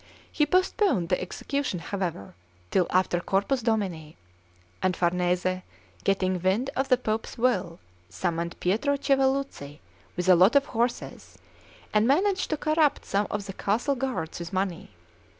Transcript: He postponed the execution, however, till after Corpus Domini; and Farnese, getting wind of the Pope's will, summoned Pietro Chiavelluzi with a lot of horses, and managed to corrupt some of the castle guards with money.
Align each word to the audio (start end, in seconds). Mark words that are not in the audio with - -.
He 0.31 0.47
postponed 0.47 1.09
the 1.09 1.21
execution, 1.21 1.77
however, 1.77 2.33
till 2.71 2.87
after 2.89 3.19
Corpus 3.19 3.61
Domini; 3.61 4.17
and 4.81 4.97
Farnese, 4.97 5.61
getting 6.03 6.41
wind 6.41 6.71
of 6.75 6.89
the 6.89 6.97
Pope's 6.97 7.37
will, 7.37 7.77
summoned 8.09 8.59
Pietro 8.59 8.97
Chiavelluzi 8.97 9.79
with 10.17 10.27
a 10.27 10.33
lot 10.35 10.55
of 10.55 10.65
horses, 10.65 11.37
and 11.93 12.07
managed 12.07 12.49
to 12.49 12.57
corrupt 12.57 13.05
some 13.05 13.27
of 13.29 13.45
the 13.45 13.53
castle 13.53 13.93
guards 13.93 14.39
with 14.39 14.51
money. 14.51 14.89